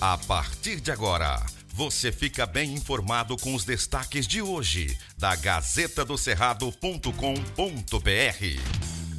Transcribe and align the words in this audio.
A 0.00 0.16
partir 0.16 0.80
de 0.80 0.92
agora, 0.92 1.44
você 1.74 2.12
fica 2.12 2.46
bem 2.46 2.72
informado 2.72 3.36
com 3.36 3.52
os 3.52 3.64
destaques 3.64 4.28
de 4.28 4.40
hoje 4.40 4.96
da 5.18 5.34
Gazeta 5.34 6.04
do 6.04 6.16
Cerrado.com.br. 6.16 7.10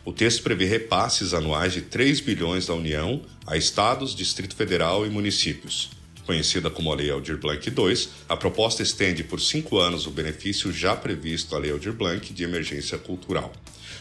O 0.03 0.11
texto 0.11 0.43
prevê 0.43 0.65
repasses 0.65 1.33
anuais 1.33 1.71
de 1.71 1.83
3 1.83 2.19
bilhões 2.19 2.65
da 2.65 2.73
União 2.73 3.21
a 3.47 3.55
estados, 3.55 4.13
Distrito 4.13 4.57
Federal 4.57 5.05
e 5.05 5.09
municípios. 5.09 5.89
Conhecida 6.25 6.69
como 6.69 6.91
a 6.91 6.95
Lei 6.95 7.09
Aldir 7.09 7.37
Blanc 7.37 7.65
II, 7.65 8.09
a 8.27 8.35
proposta 8.35 8.83
estende 8.83 9.23
por 9.23 9.39
cinco 9.39 9.79
anos 9.79 10.05
o 10.05 10.11
benefício 10.11 10.69
já 10.73 10.97
previsto 10.97 11.55
à 11.55 11.59
Lei 11.59 11.71
Aldir 11.71 11.93
Blanc 11.93 12.33
de 12.33 12.43
Emergência 12.43 12.97
Cultural. 12.97 13.53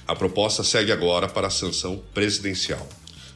A 0.05 0.17
proposta 0.17 0.65
segue 0.65 0.91
agora 0.91 1.29
para 1.29 1.47
a 1.47 1.51
sanção 1.51 2.03
presidencial. 2.13 2.89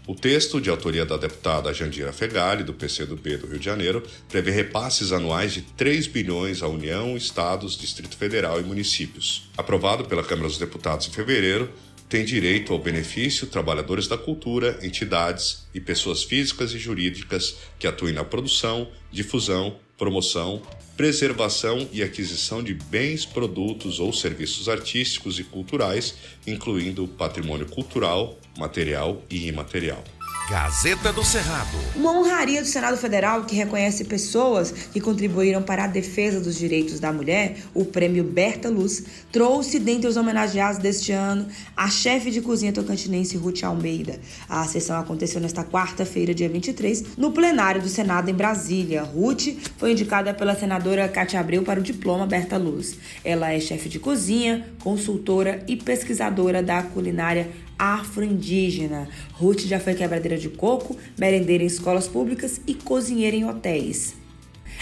O 0.07 0.15
texto, 0.15 0.61
de 0.61 0.71
autoria 0.71 1.05
da 1.05 1.17
deputada 1.17 1.75
Jandira 1.75 2.13
Fegali, 2.13 2.63
do 2.63 2.73
PCdoB 2.73 3.39
do 3.39 3.49
Rio 3.49 3.59
de 3.59 3.65
Janeiro, 3.65 4.05
prevê 4.29 4.53
repasses 4.53 5.11
anuais 5.11 5.53
de 5.53 5.63
3 5.63 6.07
bilhões 6.07 6.63
à 6.63 6.69
União, 6.69 7.17
Estados, 7.17 7.77
Distrito 7.77 8.17
Federal 8.17 8.61
e 8.61 8.63
municípios. 8.63 9.51
Aprovado 9.57 10.05
pela 10.05 10.23
Câmara 10.23 10.47
dos 10.47 10.59
Deputados 10.59 11.09
em 11.09 11.11
fevereiro, 11.11 11.69
tem 12.09 12.25
direito 12.25 12.73
ao 12.73 12.79
benefício 12.79 13.49
trabalhadores 13.49 14.07
da 14.07 14.17
cultura, 14.17 14.79
entidades 14.81 15.67
e 15.75 15.81
pessoas 15.81 16.23
físicas 16.23 16.73
e 16.73 16.79
jurídicas 16.79 17.57
que 17.77 17.89
atuem 17.89 18.15
na 18.15 18.23
produção, 18.23 18.89
difusão, 19.11 19.77
promoção, 19.97 20.63
preservação 20.97 21.89
e 21.93 22.03
aquisição 22.03 22.63
de 22.63 22.75
bens, 22.75 23.25
produtos 23.25 24.01
ou 24.01 24.13
serviços 24.13 24.69
artísticos 24.69 25.39
e 25.39 25.45
culturais, 25.45 26.15
incluindo 26.47 27.07
patrimônio 27.07 27.67
cultural, 27.67 28.39
material 28.57 29.23
e 29.31 29.47
imaterial. 29.49 30.03
Gazeta 30.49 31.13
do 31.13 31.25
Cerrado. 31.25 31.77
Uma 31.97 32.13
honraria 32.13 32.63
do 32.63 32.69
Senado 32.69 32.97
Federal 32.97 33.43
que 33.45 33.57
reconhece 33.57 34.05
pessoas 34.05 34.71
que 34.71 35.01
contribuíram 35.01 35.61
para 35.61 35.85
a 35.85 35.87
defesa 35.89 36.41
dos 36.41 36.57
direitos 36.57 37.01
da 37.01 37.13
mulher, 37.13 37.57
o 37.75 37.85
prêmio 37.85 38.23
Berta 38.23 38.69
Luz, 38.69 39.03
trouxe 39.33 39.81
dentre 39.81 40.07
os 40.07 40.17
homenageados 40.17 40.79
deste 40.79 41.11
ano 41.11 41.49
a 41.77 41.91
chefe 41.91 42.31
de 42.31 42.41
cozinha 42.41 42.73
tocantinense 42.73 43.37
Ruth 43.37 43.65
Almeida. 43.65 44.21
A 44.49 44.65
sessão 44.69 44.97
aconteceu 45.01 45.41
nesta 45.41 45.65
quarta-feira, 45.65 46.33
dia 46.33 46.49
23, 46.49 47.17
no 47.17 47.33
plenário 47.33 47.83
do 47.83 47.89
Senado 47.89 48.31
em 48.31 48.35
Brasília. 48.35 49.03
Ruth 49.03 49.49
foi 49.77 49.91
indicada 49.93 50.33
pela 50.33 50.55
senadora 50.55 51.09
Cátia 51.09 51.41
Abreu 51.41 51.65
para 51.65 51.81
o 51.81 51.83
diploma 51.83 52.25
Berta 52.25 52.57
Luz. 52.57 52.97
Ela 53.25 53.53
é 53.53 53.59
chefe 53.59 53.89
de 53.89 53.99
cozinha, 53.99 54.65
consultora 54.79 55.65
e 55.67 55.75
pesquisadora 55.75 56.63
da 56.63 56.85
culinária 56.85 57.51
afro-indígena. 57.79 59.09
Ruth 59.33 59.61
já 59.61 59.79
foi 59.79 59.95
quebradeira 59.95 60.37
de 60.37 60.49
coco, 60.49 60.97
merendeira 61.19 61.65
em 61.65 61.67
escolas 61.67 62.09
públicas 62.09 62.61
e 62.67 62.75
cozinheira 62.75 63.37
em 63.37 63.45
hotéis 63.45 64.26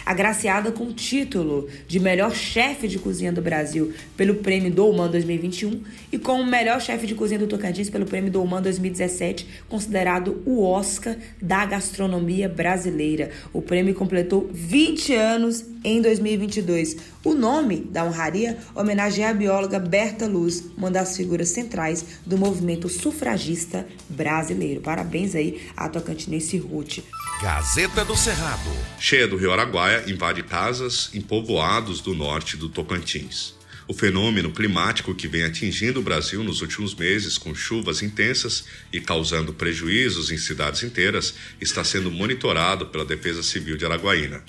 agraciada 0.04 0.70
com 0.70 0.84
o 0.84 0.92
título 0.92 1.68
de 1.86 1.98
melhor 1.98 2.34
chefe 2.34 2.86
de 2.86 2.98
cozinha 2.98 3.32
do 3.32 3.40
Brasil 3.40 3.92
pelo 4.16 4.36
Prêmio 4.36 4.70
Douman 4.70 5.10
2021 5.10 5.80
e 6.12 6.18
como 6.18 6.44
melhor 6.44 6.80
chefe 6.80 7.06
de 7.06 7.14
cozinha 7.14 7.38
do 7.38 7.46
Tocantins 7.46 7.88
pelo 7.88 8.04
Prêmio 8.04 8.30
Douman 8.30 8.62
2017, 8.62 9.46
considerado 9.68 10.42
o 10.44 10.62
Oscar 10.62 11.16
da 11.40 11.64
gastronomia 11.64 12.48
brasileira. 12.48 13.30
O 13.52 13.62
prêmio 13.62 13.94
completou 13.94 14.48
20 14.52 15.14
anos 15.14 15.64
em 15.84 16.00
2022. 16.00 16.96
O 17.22 17.34
nome 17.34 17.76
da 17.76 18.04
honraria 18.04 18.58
homenageia 18.74 19.30
a 19.30 19.34
bióloga 19.34 19.78
Berta 19.78 20.26
Luz, 20.26 20.64
uma 20.76 20.90
das 20.90 21.16
figuras 21.16 21.50
centrais 21.50 22.04
do 22.24 22.38
movimento 22.38 22.88
sufragista 22.88 23.86
brasileiro. 24.08 24.80
Parabéns 24.80 25.34
aí 25.34 25.62
à 25.76 25.88
tocantinense 25.88 26.58
Ruth. 26.58 27.00
Gazeta 27.42 28.04
do 28.04 28.16
Cerrado. 28.16 28.70
Cheia 28.98 29.28
do 29.28 29.36
Rio 29.36 29.52
Araguaia 29.52 29.93
invade 30.06 30.42
casas 30.42 31.10
em 31.14 31.20
povoados 31.20 32.00
do 32.00 32.14
norte 32.14 32.56
do 32.56 32.68
Tocantins. 32.68 33.54
O 33.86 33.92
fenômeno 33.92 34.50
climático 34.50 35.14
que 35.14 35.28
vem 35.28 35.42
atingindo 35.42 36.00
o 36.00 36.02
Brasil 36.02 36.42
nos 36.42 36.62
últimos 36.62 36.94
meses, 36.94 37.36
com 37.36 37.54
chuvas 37.54 38.02
intensas 38.02 38.64
e 38.90 38.98
causando 38.98 39.52
prejuízos 39.52 40.30
em 40.30 40.38
cidades 40.38 40.82
inteiras, 40.82 41.34
está 41.60 41.84
sendo 41.84 42.10
monitorado 42.10 42.86
pela 42.86 43.04
Defesa 43.04 43.42
Civil 43.42 43.76
de 43.76 43.84
Araguaína. 43.84 44.42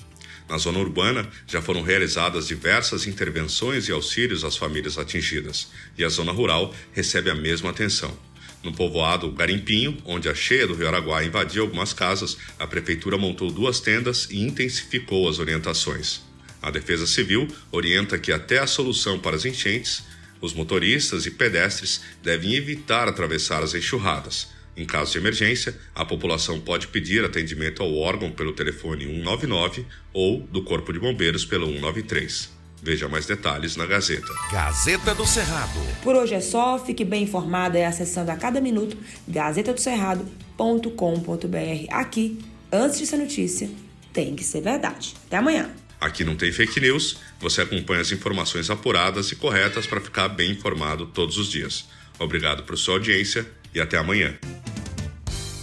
Na 0.48 0.58
zona 0.58 0.80
urbana, 0.80 1.28
já 1.48 1.62
foram 1.62 1.82
realizadas 1.82 2.48
diversas 2.48 3.08
intervenções 3.08 3.90
e 3.90 3.92
auxílios 3.92 4.46
às 4.46 4.56
famílias 4.56 4.98
atingidas, 4.98 5.68
e 5.98 6.04
a 6.04 6.10
zona 6.10 6.32
rural 6.32 6.74
recebe 6.94 7.30
a 7.30 7.36
mesma 7.36 7.72
atenção. 7.72 8.18
No 8.66 8.74
povoado 8.74 9.32
Garimpinho, 9.32 9.96
onde 10.04 10.28
a 10.28 10.34
cheia 10.34 10.66
do 10.66 10.74
Rio 10.74 10.88
Araguaia 10.88 11.28
invadiu 11.28 11.62
algumas 11.62 11.94
casas, 11.94 12.36
a 12.58 12.66
prefeitura 12.66 13.16
montou 13.16 13.52
duas 13.52 13.80
tendas 13.80 14.28
e 14.32 14.42
intensificou 14.42 15.30
as 15.30 15.38
orientações. 15.38 16.24
A 16.64 16.72
Defesa 16.72 17.06
Civil 17.06 17.48
orienta 17.72 18.18
que 18.18 18.32
até 18.32 18.58
a 18.58 18.66
solução 18.66 19.20
para 19.20 19.36
as 19.36 19.46
enchentes, 19.46 20.04
os 20.42 20.52
motoristas 20.52 21.28
e 21.28 21.32
pedestres 21.32 22.02
devem 22.24 22.56
evitar 22.56 23.08
atravessar 23.08 23.62
as 23.62 23.76
enxurradas. 23.76 24.48
Em 24.76 24.84
caso 24.84 25.12
de 25.12 25.20
emergência, 25.20 25.78
a 25.94 26.04
população 26.04 26.60
pode 26.60 26.88
pedir 26.88 27.24
atendimento 27.24 27.84
ao 27.84 27.96
órgão 27.96 28.32
pelo 28.32 28.52
telefone 28.52 29.06
199 29.06 29.86
ou 30.12 30.40
do 30.42 30.64
Corpo 30.64 30.92
de 30.92 31.00
Bombeiros 31.00 31.46
pelo 31.46 31.68
193. 31.68 32.55
Veja 32.86 33.10
mais 33.10 33.26
detalhes 33.26 33.76
na 33.76 33.88
Gazeta. 33.88 34.32
Gazeta 34.52 35.16
do 35.16 35.26
Cerrado. 35.26 35.80
Por 36.04 36.16
hoje 36.16 36.36
é 36.36 36.40
só, 36.40 36.78
fique 36.78 37.04
bem 37.04 37.24
informada 37.24 37.80
e 37.80 37.84
acessando 37.84 38.30
a 38.30 38.36
cada 38.36 38.62
minuto 38.62 38.96
gazetadocerrado.com.br. 39.28 41.88
Aqui, 41.90 42.38
antes 42.72 43.00
de 43.00 43.08
ser 43.08 43.18
notícia, 43.18 43.68
tem 44.14 44.36
que 44.36 44.44
ser 44.44 44.62
verdade. 44.62 45.16
Até 45.26 45.38
amanhã. 45.38 45.72
Aqui 46.00 46.24
não 46.24 46.36
tem 46.36 46.52
fake 46.52 46.80
news, 46.80 47.18
você 47.40 47.64
acompanha 47.64 48.02
as 48.02 48.12
informações 48.12 48.70
apuradas 48.70 49.32
e 49.32 49.36
corretas 49.36 49.88
para 49.88 50.00
ficar 50.00 50.28
bem 50.28 50.52
informado 50.52 51.08
todos 51.08 51.40
os 51.40 51.50
dias. 51.50 51.88
Obrigado 52.20 52.62
por 52.66 52.78
sua 52.78 52.94
audiência 52.96 53.50
e 53.74 53.82
até 53.82 53.98
amanhã. 53.98 54.38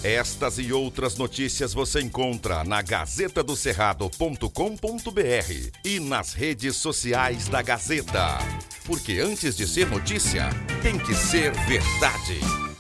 Estas 0.04 0.58
e 0.58 0.72
outras 0.72 1.16
notícias 1.16 1.72
você 1.72 2.00
encontra 2.00 2.64
na 2.64 2.82
gazetadocerrado.com.br 2.82 5.70
e 5.84 6.00
nas 6.00 6.32
redes 6.32 6.74
sociais 6.74 7.46
da 7.46 7.62
Gazeta. 7.62 8.38
Porque 8.84 9.20
antes 9.20 9.56
de 9.56 9.64
ser 9.64 9.86
notícia, 9.86 10.50
tem 10.82 10.98
que 10.98 11.14
ser 11.14 11.52
verdade. 11.52 12.71